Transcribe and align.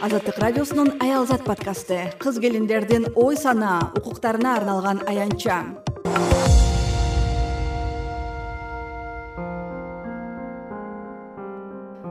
азаттык 0.00 0.38
радиосунун 0.38 0.92
аялзат 1.02 1.42
подкасты. 1.44 2.12
Кыз 2.22 2.38
келиндердин 2.38 3.08
ой 3.16 3.36
санаа 3.36 3.90
укуктарына 3.96 4.54
арналган 4.56 5.00
аянтча. 5.06 5.64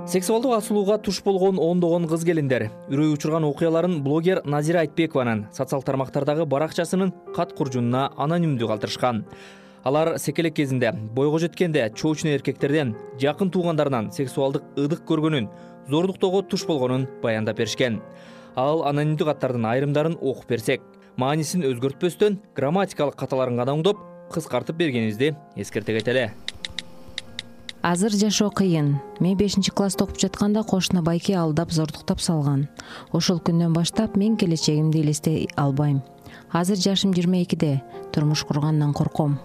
Сексуалдык 0.07 0.51
асуулууга 0.57 0.97
туш 0.97 1.21
болгон 1.23 1.59
ондогон 1.59 2.07
кыз 2.07 2.25
келиндер. 2.25 2.69
Үрөй 2.89 3.13
учурган 3.13 3.45
окуяларын 3.47 4.01
блогер 4.03 4.41
назира 4.43 4.83
айтбекованын 4.83 5.47
социалдык 5.53 5.87
тармактардагы 5.87 6.45
баракчасынын 6.45 7.13
кат 7.35 7.55
куржунуна 7.55 8.11
анонимдүү 8.17 8.67
калтырышкан. 8.67 9.23
Алар 9.83 10.17
секелек 10.19 10.55
кезинде 10.55 10.91
бойго 10.91 11.39
жеткенде 11.39 11.89
чоочун 11.95 12.31
эркектерден 12.33 12.95
жакын 13.21 13.51
туугандарынан 13.51 14.11
сексуалдык 14.11 14.63
ыдык 14.75 15.05
көргөнүн 15.07 15.47
зордуктоого 15.89 16.41
туш 16.43 16.65
болгонун 16.65 17.07
баяндап 17.23 17.57
беришкен. 17.57 18.01
Ал 18.55 18.83
анонимдүү 18.89 19.29
каттардын 19.29 19.65
айрымдарын 19.69 20.17
окуп 20.21 20.49
берсек 20.49 20.81
маанисин 21.17 21.65
өзгөртпөстөн 21.67 22.39
грамматикалык 22.57 23.15
каталарын 23.17 23.57
гана 23.57 23.77
оңдоп 23.77 24.03
кыскартып 24.33 24.77
бергенибизди 24.77 25.35
эскерте 25.55 25.97
кетели 25.97 26.31
азыр 27.87 28.11
жашоо 28.11 28.49
кыйын. 28.49 28.99
Мен 29.19 29.37
бешинчи 29.37 29.71
класста 29.71 30.03
окуп 30.03 30.19
жатканда 30.19 30.63
кошуна 30.63 31.01
байке 31.01 31.35
алдап 31.37 31.71
зордуктап 31.71 32.19
салган. 32.19 32.67
Ошол 33.11 33.39
күндөн 33.39 33.73
баштап 33.73 34.17
мен 34.17 34.35
келечегимди 34.37 35.01
элестей 35.01 35.47
албайм. 35.55 36.01
Азыр 36.51 36.77
жашым 36.77 37.13
жыйырма 37.13 37.43
экиде. 37.43 37.81
Турмуш 38.11 38.43
кургандан 38.43 38.93
корком. 38.93 39.39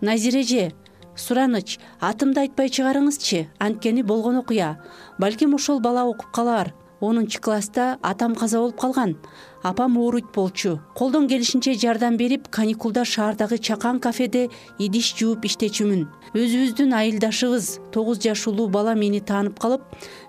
Назира 0.00 0.40
эже 0.40 0.72
сураныч 1.18 1.78
атымды 2.00 2.46
айтпай 2.46 2.70
чыгарыңызчы 2.70 3.46
анткени 3.58 4.02
болгон 4.02 4.38
окуя. 4.40 4.76
Балким 5.18 5.54
ошол 5.54 5.80
бала 5.80 6.04
окуп 6.06 6.30
калар 6.32 6.72
онунчу 7.00 7.40
класста 7.40 7.98
атам 8.02 8.34
каза 8.34 8.58
болуп 8.58 8.80
калган. 8.80 9.16
Апам 9.62 9.96
ооруйт 9.98 10.32
болчу. 10.34 10.80
Колдон 10.94 11.28
келишинче 11.28 11.74
жардам 11.74 12.16
берип 12.16 12.48
каникулда 12.48 13.04
шаардагы 13.04 13.58
чакан 13.58 14.00
кафеде 14.00 14.48
идиш 14.78 15.14
жууп 15.18 15.44
иштечүмүн. 15.44 16.06
Өзүбүздүн 16.34 16.94
айылдашыбыз 16.94 17.78
тогуз 17.92 18.18
жаш 18.22 18.46
улуу 18.46 18.68
бала 18.68 18.94
мени 18.94 19.20
таанып 19.20 19.58
калып 19.58 19.82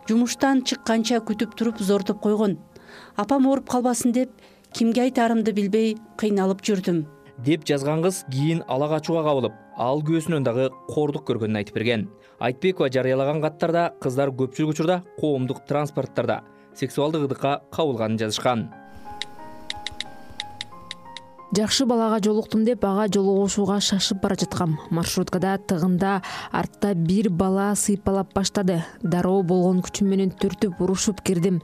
жумуштан 0.08 0.64
чыкканча 0.64 1.21
күтүп 1.21 1.55
туруп 1.55 1.80
зордоп 1.80 2.21
койгон. 2.21 2.58
Апам 3.16 3.47
ооруп 3.47 3.69
калбасын 3.69 4.11
деп 4.11 4.33
кимге 4.73 5.08
айтаарымды 5.09 5.53
билбей 5.53 5.97
кыйналып 6.17 6.61
жүрдүм 6.61 7.05
деп 7.45 7.66
жазган 7.66 8.04
кыз 8.04 8.23
кийин 8.32 8.64
ала 8.68 8.90
качууга 8.92 9.23
кабылып 9.23 9.54
ал 9.78 10.02
күйөөсүнөн 10.04 10.44
дагы 10.44 10.70
кордук 10.90 11.23
көргөнүн 11.30 11.62
айтып 11.62 11.78
берген. 11.80 12.09
Айтбекова 12.40 12.90
жарыялаган 12.92 13.42
каттарда 13.44 13.94
кыздар 14.04 14.32
көпчүлүк 14.32 14.73
учурда 14.76 15.02
коомдук 15.20 15.64
транспорттарда 15.67 16.42
сексуалдык 16.76 17.30
ыдыкка 17.30 17.62
кабылганын 17.72 18.20
жазышкан 18.20 18.67
жакшы 21.55 21.86
балага 21.89 22.19
жолуктум 22.23 22.64
деп 22.66 22.83
ага 22.86 23.08
жолугушууга 23.09 23.80
шашып 23.81 24.22
бара 24.22 24.36
жаткам. 24.38 24.78
Маршруткада 24.92 25.58
тыгында 25.58 26.22
артта 26.52 26.94
бир 26.94 27.30
бала 27.30 27.73
сыйпалап 27.75 28.33
баштады. 28.36 28.83
Дароо 29.02 29.42
болгон 29.44 29.81
күчүм 29.81 30.11
менен 30.14 30.31
түртүп 30.31 30.80
урушуп 30.80 31.22
кирдим. 31.25 31.61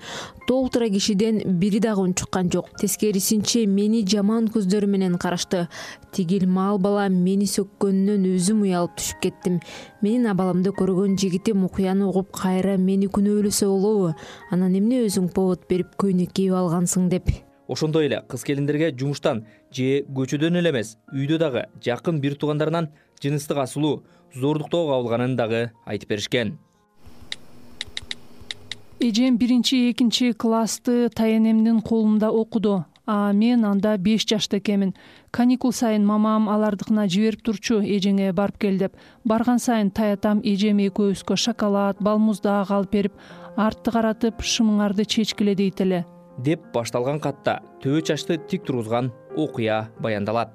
Толтура 0.48 0.90
кишиден 0.90 1.60
бири 1.60 1.80
дагы 1.80 2.02
унчуккан 2.02 2.50
жок. 2.52 2.72
Тескерисинче 2.82 3.66
мени 3.68 4.04
жаман 4.06 4.50
көздөрү 4.50 4.90
менен 4.90 5.18
карашты. 5.18 5.68
Тигил 6.12 6.48
маал 6.50 6.80
бала 6.80 7.08
мени 7.10 7.46
сөккөнүнөн 7.46 8.26
өзүм 8.36 8.66
уялып 8.66 8.98
түшүп 8.98 9.22
кеттим. 9.22 9.60
Менин 10.02 10.32
абалымды 10.34 10.74
көргөн 10.74 11.18
жигитим 11.20 11.66
окуяны 11.66 12.10
угуп 12.10 12.34
кайра 12.34 12.78
мени 12.78 13.06
күнөөлөсө 13.06 13.70
болобу. 13.70 14.16
Анан 14.52 14.74
эмне 14.74 15.06
өзүң 15.06 15.30
повод 15.34 15.68
берип 15.70 15.94
көйнөк 16.02 16.34
кийип 16.34 16.58
алгансың 16.58 17.10
деп. 17.10 17.30
Ошондой 17.68 18.06
эле 18.06 18.22
кыз 18.30 18.44
келиндерге 18.46 18.92
жумуштан 18.94 19.46
же 19.76 20.06
көчөдөн 20.18 20.60
эле 20.62 20.72
эмес 20.72 20.96
үйдө 21.14 21.40
дагы 21.42 21.66
жакын 21.84 22.22
бир 22.24 22.38
туугандарынан 22.40 22.90
жыныстык 23.24 23.58
асылуу 23.58 24.04
зордуктоого 24.34 24.96
кабылганын 24.96 25.36
дагы 25.36 25.72
айтып 25.86 26.10
беришкен. 26.10 26.58
Эжем 29.00 29.38
биринчи 29.38 29.92
экинчи 29.92 30.32
классты 30.34 31.10
таянемдин 31.10 31.82
колунда 31.82 32.32
окуду 32.32 32.86
а 33.06 33.34
мен 33.34 33.66
анда 33.66 33.98
беш 33.98 34.26
жашта 34.26 34.58
экенмин. 34.58 34.96
Каникул 35.32 35.74
сайын 35.74 36.06
мамам 36.06 36.50
алардыкына 36.50 37.08
жиберип 37.08 37.44
турчу 37.44 37.82
эжеңе 37.82 38.32
барып 38.34 38.58
кел 38.58 38.78
деп. 38.80 38.96
Барган 39.24 39.60
сайын 39.60 39.92
таятам 39.92 40.42
эжем 40.44 40.80
экөөбүзгө 40.80 41.36
шоколад 41.36 41.98
бал 42.00 42.20
муздак 42.20 42.72
алып 42.72 42.92
берип 42.92 43.14
артты 43.56 43.92
каратып 43.92 44.42
шымыңарды 44.42 45.06
чечкиле 45.06 45.56
дейт 45.56 45.82
эле. 45.82 46.06
Деп 46.40 46.72
башталган 46.74 47.20
катта 47.20 47.62
төбө 47.84 48.02
чачты 48.02 48.40
тик 48.50 48.66
тургузган 48.66 49.12
окуя 49.36 49.90
баяндалат. 50.00 50.50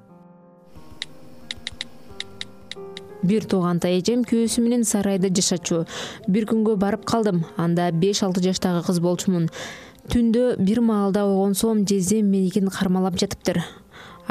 Бир 3.21 3.45
туугантай 3.45 3.99
эжем 3.99 4.23
күйөөсү 4.25 4.63
менен 4.65 4.83
сарайда 4.83 5.29
жашачу. 5.29 5.83
Бир 6.27 6.47
күнгө 6.49 6.75
барып 6.81 7.05
калдым. 7.05 7.43
Анда 7.55 7.91
беш 7.93 8.23
алты 8.25 8.41
жаштагы 8.41 8.81
кыз 8.87 8.99
болчумун. 8.99 9.49
Түндө 10.09 10.55
бир 10.57 10.81
маалда 10.81 11.27
ойгонсом 11.29 11.85
жездем 11.85 12.31
меникин 12.33 12.71
кармалап 12.73 13.19
жатыптыр 13.21 13.61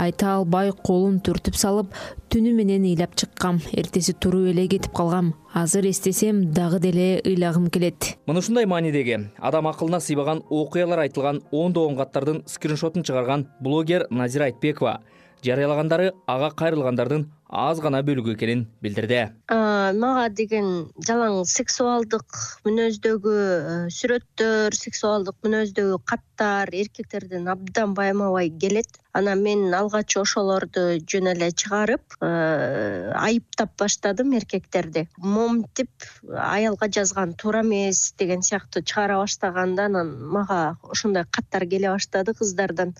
айта 0.00 0.34
албай 0.38 0.72
колун 0.72 1.19
түртүп 1.21 1.56
салып 1.61 1.94
түнү 2.33 2.55
менен 2.56 2.87
ыйлап 2.88 3.16
чыккам. 3.21 3.61
Эртеси 3.77 4.15
туруп 4.16 4.49
эле 4.55 4.66
кетип 4.69 4.94
калгам. 4.97 5.34
Азыр 5.53 5.91
эстесем 5.91 6.53
дагы 6.55 6.81
деле 6.81 7.21
ыйлагым 7.25 7.69
келет. 7.71 8.16
Мына 8.27 8.41
ушундай 8.41 8.66
маанидеги. 8.66 9.31
Адам 9.38 9.69
акылына 9.69 10.00
сыйбаган 10.00 10.43
окуялар 10.49 11.05
айтылган 11.06 11.43
ондогон 11.53 11.97
каттардын 11.97 12.44
скриншотун 12.47 13.05
чыгарган 13.05 13.47
блогер 13.61 14.06
назира 14.11 14.49
айтбекова 14.49 15.00
жарыялагандары 15.44 16.12
ага 16.27 16.50
кайрылгандардын 16.50 17.27
аз 17.50 17.81
гана 17.83 18.00
бөлүгү 18.06 18.37
экенин 18.37 18.65
билдирди. 18.83 19.25
Мага 19.50 20.28
деген 20.31 20.87
жалаң 21.06 21.43
сексуалдык 21.50 22.38
мүнөздөгү 22.66 23.34
э, 23.34 23.77
сүрөттөр 23.91 24.77
сексуалдык 24.78 25.34
мүнөздөгү 25.43 25.99
каттар 26.06 26.71
эркектерден 26.71 27.50
абдан 27.50 27.94
байма-бай 27.99 28.53
келет. 28.55 29.00
Анан 29.12 29.43
мен 29.43 29.75
алгач 29.75 30.15
ошолорду 30.21 31.00
жөн 31.03 31.33
эле 31.33 31.49
чыгарып 31.50 32.15
э, 32.22 33.11
айыптап 33.19 33.75
баштадым 33.82 34.31
эркектерди. 34.38 35.09
Моминтип 35.19 35.91
аялга 36.31 36.87
жазган 36.87 37.34
туура 37.34 37.65
эмес 37.67 38.15
деген 38.19 38.47
сыяктуу 38.47 38.84
чыгара 38.87 39.19
баштаганда 39.19 39.88
анан 39.91 40.15
мага 40.31 40.78
ошондой 40.87 41.27
каттар 41.27 41.67
келе 41.67 41.91
баштады 41.91 42.34
кыздардан. 42.38 42.94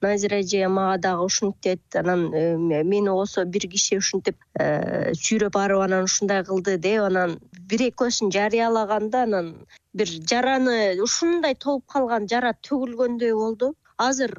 Назира 0.00 0.38
эже 0.38 0.68
мага 0.68 0.98
дагы 0.98 1.24
ушинтет 1.24 1.82
анан 1.96 2.32
э, 2.32 2.56
мени 2.84 3.10
болсо 3.10 3.44
бир 3.44 3.66
киши 3.66 3.95
ушинтип 4.00 4.36
э, 4.58 5.12
сүйрөп 5.14 5.54
барып 5.56 5.84
анан 5.86 6.08
ушундай 6.08 6.42
кылды 6.48 6.76
деп 6.78 7.06
анан 7.08 7.38
бир 7.70 7.86
экөөсүн 7.88 8.32
жарыялаганда 8.36 9.24
анан 9.28 9.54
бир 9.96 10.12
жараны 10.32 10.76
ушундай 11.02 11.54
толуп 11.54 11.86
калган 11.92 12.28
жара 12.28 12.54
төгүлгөндөй 12.68 13.34
болду. 13.34 13.74
Азыр 13.96 14.34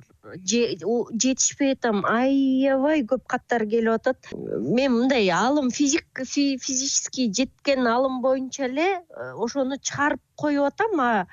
жетишпей 0.46 1.74
атам 1.74 2.04
аябай 2.06 3.02
көп 3.10 3.24
каттар 3.34 3.66
келип 3.66 3.96
атат 3.96 4.30
мен 4.36 4.94
мындай 4.94 5.30
алым 5.34 5.72
физический 5.72 7.32
жеткен 7.34 7.88
алым 7.88 8.22
боюнча 8.22 8.68
эле 8.68 8.88
э, 9.00 9.32
ошону 9.34 9.80
чыгарып 9.82 10.22
коюп 10.36 10.68
атам 10.70 11.02
а 11.02 11.28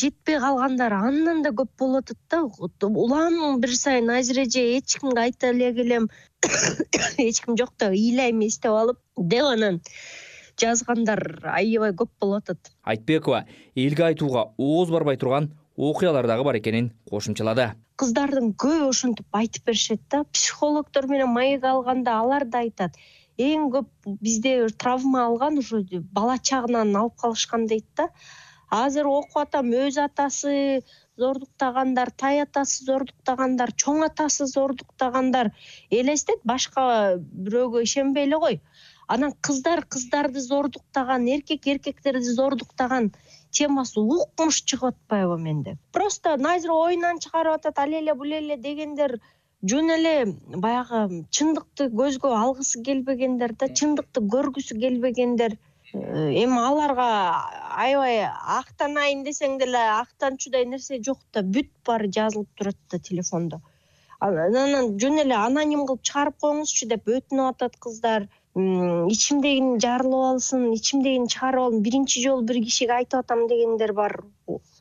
жетпей 0.00 0.38
калгандар 0.42 0.92
андан 0.96 1.42
да 1.44 1.50
көп 1.54 1.70
болуп 1.78 2.10
атат 2.10 2.18
да 2.80 2.86
улам 2.88 3.60
бир 3.60 3.74
сайын 3.76 4.06
назира 4.10 4.42
эже 4.42 4.62
эч 4.78 4.98
кимге 5.00 5.20
айта 5.26 5.50
элек 5.50 5.78
элем 5.78 6.08
эч 7.28 7.40
ким 7.44 7.56
жок 7.56 7.72
деп 7.78 7.94
ыйлайм 7.94 8.40
эстеп 8.46 8.72
алып 8.72 8.98
деп 9.16 9.44
анан 9.44 9.80
жазгандар. 10.60 11.22
Аябай 11.44 11.92
көп 11.92 12.10
болуп 12.20 12.42
атат 12.42 12.72
айтбекова 12.82 13.44
элге 13.74 14.06
айтууга 14.10 14.48
ооз 14.58 14.90
барбай 14.90 15.16
турган 15.16 15.50
окуялар 15.76 16.26
дагы 16.26 16.44
бар 16.44 16.58
экенин 16.58 16.92
кошумчалады. 17.10 17.72
Кыздардын 17.96 18.54
көбү 18.58 18.88
ушинтип 18.90 19.26
айтып 19.32 19.66
беришет 19.66 20.00
да. 20.10 20.24
Психологдор 20.24 21.06
менен 21.06 21.30
маек 21.34 21.64
алганда 21.64 22.18
алар 22.18 22.44
да 22.44 22.64
айтат. 22.66 22.96
Эң 23.38 23.70
көп 23.70 23.86
бизде 24.22 24.68
травма 24.78 25.26
алган 25.26 25.58
ушу 25.58 25.82
бала 26.12 26.38
чагынан 26.38 26.94
алып 26.96 27.16
калышкан 27.20 27.66
дейт 27.66 27.86
да 27.96 28.08
азыр 28.70 29.06
окуп 29.06 29.36
атам 29.42 29.70
өз 29.72 29.98
атасы 29.98 30.82
зордуктагандар 31.16 32.10
тай 32.10 32.40
атасы 32.42 32.84
зордуктагандар 32.84 33.72
чоң 33.72 34.04
атасы 34.08 34.46
зордуктагандар. 34.46 35.52
Элестет 35.90 36.40
башка 36.44 37.18
бирөөгө 37.18 37.84
ишенбей 37.86 38.26
эле 38.28 38.40
кой 38.46 38.60
анан 39.06 39.34
кыздар 39.40 39.84
кыздарды 39.84 40.40
зордуктаган 40.40 41.26
эркек 41.28 41.66
эркектерди 41.66 42.34
зордуктаган 42.38 43.12
темасы 43.50 44.00
укмуш 44.00 44.62
чыгып 44.64 44.94
атпайбы 44.94 45.38
менде. 45.38 45.76
Просто 45.92 46.36
назира 46.36 46.74
оюнан 46.74 47.20
чыгарып 47.20 47.60
атат 47.60 47.78
ал 47.78 47.92
эле 48.00 48.14
бул 48.14 48.32
эле 48.32 48.56
дегендер 48.56 49.20
жөн 49.62 49.94
эле 49.98 50.14
баягы 50.66 51.24
чындыкты 51.30 51.90
көзгө 52.00 52.32
алгысы 52.36 52.82
келбегендер 52.88 53.54
да 53.60 53.68
чындыкты 53.68 54.24
көргүсү 54.34 54.80
келбегендер 54.80 55.58
эми 55.94 56.58
аларга 56.58 57.08
аябай 57.84 58.24
актанайын 58.58 59.22
десең 59.26 59.58
деле 59.60 59.82
актанчудай 59.98 60.66
нерсе 60.70 60.98
жок 61.08 61.20
да 61.36 61.42
бүт 61.56 61.70
баары 61.86 62.10
жазылып 62.16 62.48
турат 62.58 62.78
да 62.90 62.98
телефондо 63.10 63.60
анан 64.20 64.96
жөн 64.98 65.20
эле 65.24 65.36
аноним 65.38 65.84
кылып 65.86 66.02
чыгарып 66.08 66.40
коюңузчу 66.42 66.88
деп 66.88 67.08
өтүнүп 67.08 67.54
атат 67.54 67.76
кыздар. 67.86 68.26
Ичимдегини 68.54 69.80
жарылып 69.82 70.24
алсын 70.30 70.68
ичимдегини 70.72 71.28
чыгарып 71.34 71.64
алып 71.66 71.82
биринчи 71.86 72.22
жолу 72.22 72.42
бир 72.50 72.60
кишиге 72.64 72.94
айтып 73.00 73.24
атам 73.24 73.46
дегендер 73.50 73.92
бар 73.92 74.20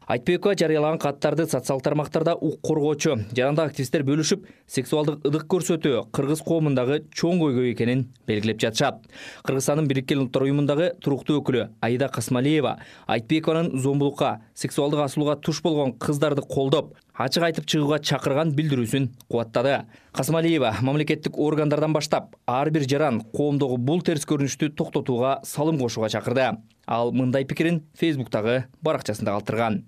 айтбекова 0.08 0.56
жарыялаган 0.60 1.00
каттарды 1.00 1.46
социалдык 1.46 1.84
тармактарда 1.84 2.36
укук 2.36 2.62
коргоочу. 2.62 3.16
Жарандык 3.36 3.72
активисттер 3.72 4.04
бөлүшүп 4.08 4.48
сексуалдык 4.68 5.24
ыдык 5.28 5.46
көрсөтүү 5.52 6.04
кыргыз 6.16 6.44
коомундагы 6.44 7.04
чоң 7.16 7.40
көйгөй 7.40 7.74
экенин 7.74 8.08
белгилеп 8.28 8.60
жатышат. 8.60 9.06
Кыргызстандын 9.48 9.88
бириккен 9.88 10.24
улуттар 10.24 10.48
уюмундагы 10.48 10.92
туруктуу 11.00 11.40
өкүлү 11.42 11.70
аида 11.82 12.10
касмалиева 12.10 12.78
айтбекованын 13.08 13.80
зомбулукка 13.80 14.42
сексуалдык 14.54 15.06
асылууга 15.06 15.38
туш 15.40 15.62
болгон 15.64 15.96
кыздарды 15.98 16.44
колдоп 16.44 16.94
ачык 17.14 17.44
айтып 17.46 17.68
чыгууга 17.70 18.00
чакырган 18.02 18.52
билдирүүсүн 18.58 19.10
кубаттады. 19.30 19.84
Касмалиева 20.14 20.76
мамлекеттик 20.82 21.38
органдардан 21.38 21.94
баштап 21.94 22.36
ар 22.48 22.70
бир 22.72 22.88
жаран 22.90 23.22
коомдогу 23.34 23.78
бул 23.78 24.02
терс 24.02 24.26
көрүнүштү 24.26 24.74
токтотууга 24.78 25.40
салым 25.46 25.80
кошууга 25.80 26.10
чакырды 26.10 26.50
ал 26.88 27.12
мындай 27.16 27.46
пикирин 27.46 27.84
фейсбуктагы 28.00 28.66
баракчасында 28.84 29.38
калтырган. 29.38 29.84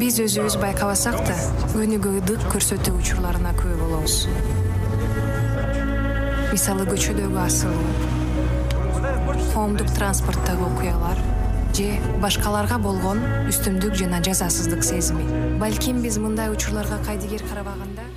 Биз 0.00 0.20
өзүбүз 0.22 0.56
байкабасак 0.62 1.18
да 1.26 1.36
күнүгө 1.74 2.14
ыдык 2.22 2.46
көрсөтүү 2.52 3.00
учурларына 3.02 3.52
күбө 3.58 3.76
болобуз. 3.82 4.22
Мисалы 6.52 6.86
көчөдөгү 6.88 7.38
асылуу 7.44 8.18
коомдук 9.52 9.90
транспорттогу 9.96 10.66
окуялар 10.70 11.18
же 11.74 11.90
башкаларга 12.22 12.78
болгон 12.82 13.20
үстүмдүк 13.50 13.94
жана 13.98 14.22
жазасыздык 14.24 14.82
сезими. 14.84 15.26
Балким 15.60 16.02
биз 16.02 16.18
мындай 16.18 16.50
учурларга 16.50 16.98
кайдыгер 17.06 17.44
карабаганда 17.50 18.09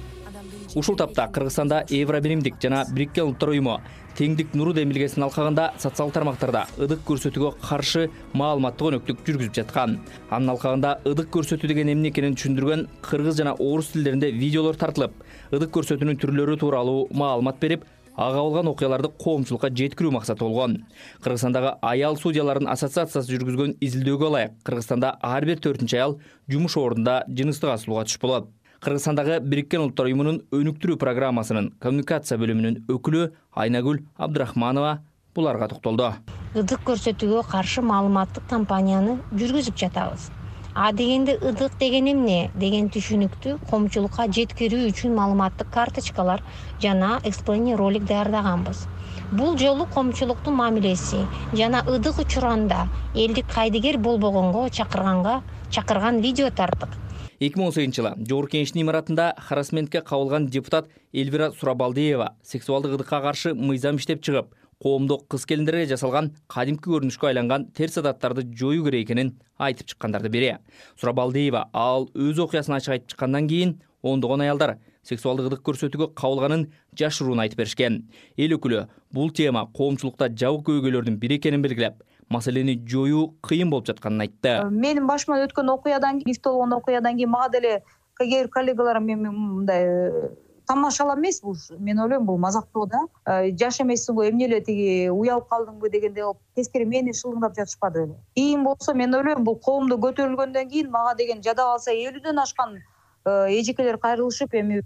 ушул 0.76 0.96
тапта 0.98 1.28
кыргызстанда 1.28 1.86
евро 1.90 2.20
биримдик 2.22 2.56
жана 2.62 2.84
бириккен 2.92 3.28
улуттар 3.28 3.50
уюму 3.50 3.78
теңдик 4.18 4.54
нуру 4.58 4.74
демилгесин 4.74 5.24
алкагында 5.24 5.72
социалдык 5.78 6.16
тармактарда 6.18 6.64
ыдык 6.82 7.04
көрсөтүүгө 7.06 7.52
каршы 7.62 8.08
маалыматтык 8.34 8.90
өнөктүк 8.90 9.24
жүргүзүп 9.28 9.56
жаткан. 9.58 10.00
Анын 10.30 10.54
алкагында 10.54 10.96
ыдык 11.10 11.30
көрсөтүү 11.34 11.70
деген 11.70 11.92
эмне 11.94 12.10
экенин 12.10 12.38
түшүндүргөн 12.38 12.88
кыргыз 13.06 13.38
жана 13.42 13.54
орус 13.58 13.92
тилдеринде 13.94 14.32
видеолор 14.34 14.78
тартылып 14.78 15.18
ыдык 15.54 15.74
көрсөтүүнүн 15.78 16.22
түрлөрү 16.22 16.58
тууралуу 16.62 17.08
маалымат 17.12 17.62
берип 17.62 17.86
ага 18.16 18.42
болгон 18.42 18.70
окуяларды 18.74 19.10
коомчулукка 19.18 19.70
жеткирүү 19.74 20.14
максаты 20.18 20.46
болгон. 20.46 20.84
Кыргызстандагы 21.22 21.78
аял 21.82 22.18
судьялардын 22.18 22.70
ассоциациясы 22.70 23.34
жүргүзгөн 23.34 23.78
изилдөөгө 23.82 24.30
ылайык. 24.30 24.60
Кыргызстанда 24.66 25.18
ар 25.22 25.46
бир 25.46 25.58
төртүнчү 25.58 25.98
аял 25.98 26.20
жумуш 26.50 26.78
ордунда 26.78 27.24
жыныстык 27.30 27.74
асылууга 27.74 28.06
туш 28.06 28.22
болот 28.22 28.52
кыргызстандагы 28.84 29.40
бириккен 29.40 29.80
улуттар 29.80 30.10
уюмунун 30.10 30.42
өнүктүрүү 30.52 30.98
программасынын 31.00 31.70
коммуникация 31.80 32.36
бөлүмүнүн 32.42 32.82
өкүлү 32.92 33.30
айнагүл 33.64 34.02
абдрахманова 34.18 34.98
буларга 35.36 35.70
токтолду. 35.72 36.10
ыдык 36.54 36.84
көрсөтүүгө 36.90 37.44
каршы 37.48 37.82
маалыматтык 37.82 38.44
кампанияны 38.50 39.20
жүргүзүп 39.40 39.78
жатабыз. 39.80 40.30
А 40.76 40.92
дегенде 40.92 41.38
ыдык 41.38 41.78
деген 41.80 42.10
эмне? 42.12 42.52
Деген 42.60 42.90
түшүнүктү 42.90 43.56
коомчулукка 43.70 44.28
жеткирүү 44.28 44.90
үчүн 44.90 45.16
маалыматтык 45.16 45.72
карточкалар 45.72 46.44
жана 46.82 47.20
эксплейнер 47.24 47.78
ролик 47.78 48.04
даярдаганбыз. 48.04 48.88
Бул 49.32 49.58
жолу 49.58 49.88
коомчулуктун 49.94 50.56
мамилеси 50.56 51.24
жана 51.54 51.86
ыдык 51.88 52.20
учуранда 52.26 52.88
элди 53.16 53.46
кайдыгер 53.56 53.98
болбогонго 53.98 54.68
чакырганга 54.70 55.42
чакырган 55.70 56.20
видео 56.22 56.50
тарттык 56.50 57.03
эки 57.44 57.60
миң 57.60 57.68
он 57.68 57.74
сегизинчи 57.76 58.00
жылы 58.00 58.12
жогорку 58.24 58.54
кеңештин 58.54 58.80
имаратында 58.86 59.34
харасментке 59.50 60.00
кабылган 60.02 60.46
депутат 60.48 60.86
элвира 61.12 61.50
сурабалдиева 61.52 62.30
сексуалдык 62.48 62.94
ыдыкка 62.96 63.20
каршы 63.26 63.52
мыйзам 63.54 63.98
иштеп 64.00 64.22
чыгып 64.24 64.54
коомдо 64.82 65.18
кыз 65.28 65.44
келиндерге 65.50 65.90
жасалган 65.90 66.32
кадимки 66.48 66.88
көрүнүшкө 66.88 67.28
айланган 67.34 67.66
терс 67.76 67.98
адаттарды 68.00 68.46
жоюу 68.56 68.86
керек 68.86 69.10
экенин 69.10 69.34
айтып 69.60 69.92
чыккандардын 69.92 70.32
бири 70.32 70.54
сурабалдиева 71.02 71.66
ал 71.74 72.08
өз 72.16 72.40
окуясын 72.46 72.78
ачык 72.78 72.96
айтып 72.96 73.12
чыккандан 73.12 73.50
кийин 73.52 73.76
ондогон 74.04 74.46
аялдар 74.46 74.78
сексуалдык 75.04 75.52
ыдык 75.52 75.66
көрсөтүүгө 75.68 76.14
кабылганын 76.16 76.70
жашыруун 76.96 77.42
айтып 77.44 77.60
беришкен. 77.60 78.06
Эл 78.38 78.56
өкүлү 78.56 78.86
бул 79.12 79.32
тема 79.36 79.66
коомчулукта 79.76 80.30
жабык 80.32 80.70
көйгөйлөрдүн 80.70 81.20
бири 81.20 81.42
экенин 81.42 81.64
белгилеп 81.64 82.00
маселени 82.30 82.76
жоюу 82.88 83.34
кыйын 83.42 83.70
болуп 83.70 83.88
жатканын 83.88 84.28
айтты. 84.28 84.50
Э, 84.50 84.70
менин 84.70 85.08
башыман 85.08 85.44
өткөн 85.48 85.70
окуядан 85.74 86.20
кийин 86.20 86.32
мифти 86.32 86.50
болгон 86.50 86.74
окуядан 86.74 87.18
кийин 87.18 87.30
мага 87.30 87.52
деле 87.58 87.84
кээ 88.20 88.44
бир 88.44 88.50
коллегаларым 88.50 89.08
эми 89.08 89.30
мындай 89.30 89.84
э, 89.86 90.30
тамашалап 90.68 91.20
эмес 91.20 91.42
бул 91.42 91.58
мен 91.80 92.00
ойлойм 92.00 92.26
бул 92.26 92.38
мазактоо 92.38 92.86
да. 92.86 93.02
Э, 93.26 93.52
жаш 93.58 93.82
эмессиң 93.82 94.16
го 94.16 94.28
эмне 94.30 94.46
эле 94.46 94.62
тиги 94.62 95.10
уялып 95.10 95.50
калдыңбы 95.50 95.90
дегендей 95.90 96.24
кылып 96.24 96.40
тескери 96.56 96.86
мени 96.86 97.12
шылыңдап 97.12 97.58
жатышпады 97.58 98.06
беле 98.06 98.18
кийин 98.36 98.64
болсо 98.64 98.94
мен 98.94 99.14
ойлойм 99.16 99.44
бул 99.44 99.60
коомдо 99.60 99.98
көтөрүлгөндөн 99.98 100.70
кийин 100.70 100.92
мага 100.92 101.16
деген 101.16 101.44
жада 101.44 101.64
калса 101.64 101.92
элүүдөн 101.92 102.42
ашкан 102.42 102.80
эжекелер 103.26 103.98
кайрылышып 103.98 104.54
эми 104.60 104.82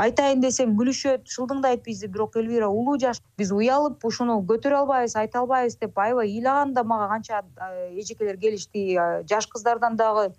айтайын 0.00 0.40
десем 0.40 0.76
күлүшөт. 0.78 1.26
Шылдыңдайт 1.28 1.82
бизди 1.84 2.08
бирок 2.08 2.36
элвира 2.36 2.68
улуу 2.68 2.98
жаш. 2.98 3.20
Биз 3.36 3.52
уялып 3.52 4.04
ушуну 4.04 4.38
көтөрө 4.48 4.80
албайбыз 4.82 5.16
айта 5.16 5.42
албайбыз 5.42 5.76
деп 5.76 5.98
аябай 5.98 6.32
ыйлаганда 6.32 6.84
мага 6.84 7.08
канча 7.08 7.42
э, 7.42 8.00
эжекелер 8.00 8.38
келишти 8.38 8.96
жаш 9.28 9.46
кыздардан 9.46 9.96
дагы. 9.96 10.32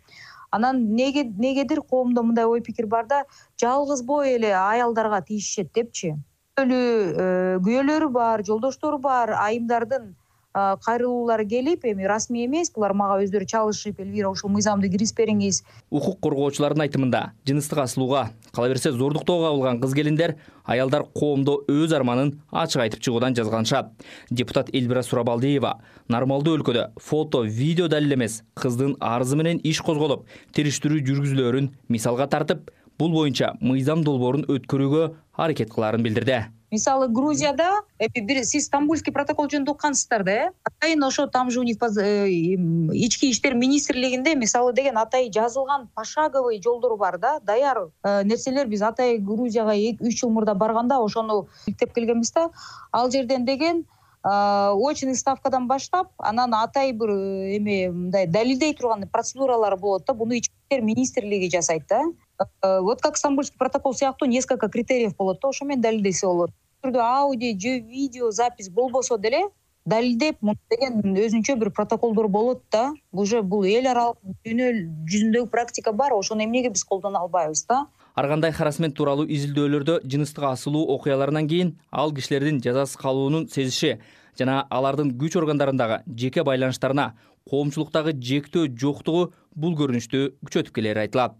Анан 0.49 0.95
негедир 0.95 1.81
коомдо 1.81 2.23
мындай 2.23 2.45
ой 2.45 2.61
пикир 2.61 2.87
бар 2.87 3.05
да 3.05 3.25
жалгыз 3.61 4.01
боо 4.01 4.23
эле 4.23 4.55
аялдарга 4.55 5.21
тийишет 5.21 5.73
депчи. 5.73 6.15
Э, 6.57 7.59
күйөөлөрү 7.61 8.09
бар 8.09 8.43
жолдоштору 8.43 8.97
бар 8.97 9.35
айымдардын 9.37 10.15
кайрылуулары 10.57 11.45
келип 11.45 11.85
эми 11.85 12.07
расмий 12.09 12.45
эмес 12.47 12.71
булар 12.73 12.93
мага 12.97 13.19
өздөрү 13.23 13.45
чалышып 13.51 13.99
элвира 14.01 14.31
ушул 14.33 14.49
мыйзамды 14.53 14.89
киргизип 14.89 15.19
бериңиз 15.21 15.61
укук 15.91 16.19
коргоочулардын 16.23 16.87
айтымында 16.87 17.21
жыныстык 17.47 17.81
асылууга 17.83 18.23
кала 18.55 18.69
берсе 18.71 18.91
зордуктоого 18.91 19.51
кабылган 19.51 19.81
кыз 19.81 19.93
келиндер 19.93 20.35
аялдар 20.65 21.05
коомдо 21.13 21.59
өз 21.69 21.93
арманын 21.93 22.33
ачык 22.51 22.81
айтып 22.87 23.05
чыгуудан 23.05 23.37
жазгаланышат 23.37 23.93
депутат 24.31 24.73
элвира 24.73 25.03
сурабалдиева 25.03 25.77
нормалдуу 26.09 26.57
өлкөдө 26.57 26.89
фото 26.97 27.43
видео 27.43 27.87
далил 27.87 28.17
эмес 28.17 28.41
кыздын 28.55 28.97
арызы 28.99 29.37
менен 29.37 29.61
иш 29.63 29.81
козголуп 29.85 30.25
териштирүү 30.57 31.05
жүргүзүлөөрүн 31.07 31.71
мисалга 31.87 32.27
тартып 32.27 32.71
бул 32.97 33.13
боюнча 33.13 33.53
мыйзам 33.61 34.03
долбоорун 34.03 34.47
өткөрүүгө 34.49 35.09
аракет 35.37 35.69
кылаарын 35.73 36.03
билдирди 36.03 36.45
мисалы 36.71 37.07
грузияда 37.07 37.81
бир 37.99 38.43
сиз 38.43 38.67
стамбульский 38.67 39.13
протокол 39.13 39.47
жөнүндө 39.51 39.71
уккансыздар 39.71 40.23
да 40.23 40.31
э? 40.31 40.51
Атайын 40.63 41.03
ошо 41.03 41.27
там 41.27 41.49
же 41.51 41.59
у 41.59 41.63
них 41.63 41.77
э, 41.81 42.27
ички 42.27 43.31
иштер 43.31 43.53
министрлигинде 43.53 44.35
мисалы 44.35 44.73
деген 44.73 44.97
атайын 44.97 45.33
жазылган 45.33 45.89
пошаговый 45.95 46.61
жолдор 46.61 46.97
бар 46.97 47.17
да 47.17 47.39
даяр 47.39 47.89
э, 48.03 48.23
нерселер 48.23 48.67
биз 48.67 48.81
атайын 48.81 49.25
грузияга 49.25 49.73
үч 49.75 50.19
жыл 50.19 50.29
мурда 50.29 50.55
барганда 50.55 50.99
ошону 50.99 51.47
иликтеп 51.65 51.93
келгенбиз 51.93 52.31
да. 52.31 52.49
Ал 52.91 53.11
жерден 53.11 53.45
деген 53.45 53.85
очный 54.23 55.15
ставкадан 55.15 55.67
баштап 55.67 56.07
анан 56.17 56.53
атайын 56.53 56.97
бир 56.97 57.09
э, 57.09 57.57
эме 57.57 57.91
мындай 57.91 58.27
далилдей 58.27 58.73
турган 58.73 59.07
процедуралар 59.07 59.77
болот 59.77 60.05
да 60.05 60.13
муну 60.13 60.33
ички 60.33 60.53
иштер 60.69 60.81
министрлиги 60.81 61.49
жасайт 61.49 61.83
да. 61.87 62.01
Э, 62.01 62.26
вот 62.61 63.01
как 63.01 63.17
стамбульский 63.17 63.57
протокол 63.57 63.93
сыяктуу 63.93 64.27
несколько 64.27 64.69
критериев 64.69 65.15
болот 65.15 65.39
да 65.41 65.49
ошо 65.49 65.65
менен 65.65 65.81
далилдесе 65.81 66.27
болот. 66.27 66.51
Түрдө 66.83 66.99
аудио 67.01 67.57
же 67.59 67.79
видео 67.79 68.31
запись 68.31 68.69
болбосо 68.69 69.17
деле 69.17 69.47
далилдеп 69.85 70.37
деген 70.69 71.15
өзүнчө 71.15 71.55
бир 71.55 71.71
протоколдор 71.71 72.27
болот 72.27 72.63
да. 72.71 72.93
Уже 73.11 73.41
бул 73.41 73.63
эл 73.65 73.87
аралык 73.87 74.19
дүйнө 74.45 74.71
жүзүндөгү 75.07 75.49
практика 75.49 75.93
бар 75.93 76.13
ошону 76.13 76.43
эмнеге 76.43 76.69
биз 76.69 76.83
колдоно 76.83 77.23
албайбыз 77.25 77.65
да? 77.67 77.87
Ар 78.15 78.27
кандай 78.27 78.51
харасмент 78.51 78.95
тууралуу 78.97 79.25
изилдөөлөрдө 79.25 80.01
жыныстык 80.03 80.43
асылуу 80.43 80.85
окуяларынан 80.95 81.47
кийин 81.47 81.75
ал 81.91 82.13
кишилердин 82.13 82.61
жазасыз 82.61 82.97
калуунун 82.97 83.47
сезиши 83.47 83.99
жана 84.37 84.65
алардын 84.69 85.11
күч 85.17 85.37
органдарындагы 85.39 86.03
жеке 86.07 86.43
байланыштарына 86.43 87.11
коомчулуктагы 87.49 88.13
жектөө 88.17 88.73
жоктугу 88.75 89.31
бул 89.55 89.77
көрүнүштү 89.77 90.23
күчөтүп 90.45 90.73
келери 90.75 91.05
айтылат 91.05 91.37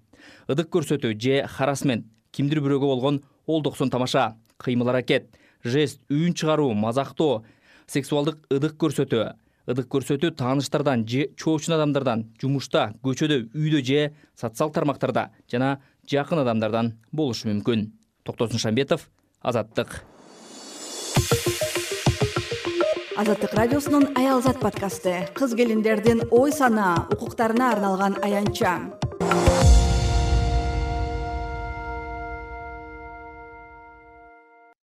ыдык 0.47 0.69
көрсөтүү 0.73 1.13
же 1.19 1.43
харасмент 1.47 2.05
кимдир 2.31 2.61
бирөөгө 2.61 2.85
болгон 2.85 3.21
олдоксон 3.47 3.89
тамаша 3.89 4.35
кыймыл 4.57 4.89
аракет 4.89 5.29
жест 5.63 6.01
үн 6.09 6.33
чыгаруу 6.33 6.73
мазактоо 6.73 7.43
сексуалдык 7.87 8.39
ыдык 8.51 8.77
көрсөтүү. 8.81 9.25
Ыдык 9.67 9.87
көрсөтүү 9.91 10.31
тааныштардан 10.39 11.03
же 11.07 11.27
чоочун 11.35 11.75
адамдардан 11.75 12.25
жумушта 12.39 12.93
көчөдө 13.03 13.49
үйдө 13.51 13.81
же 13.83 14.13
социалдык 14.39 14.75
тармактарда 14.75 15.29
жана 15.51 15.79
жакын 16.07 16.39
адамдардан 16.43 16.93
болушу 17.11 17.49
мүмкүн. 17.49 17.89
Токтосун 18.23 18.63
шамбетов 18.63 19.09
азаттык. 19.41 20.03
Азаттык 23.17 23.53
радиосунун 23.57 24.11
аялзат 24.15 24.61
подкасты 24.61 25.27
кыз 25.35 25.55
келиндердин 25.57 26.27
ой 26.31 26.51
санаа 26.51 27.07
укуктарына 27.11 27.71
арналган 27.73 28.15
аянтча 28.23 28.77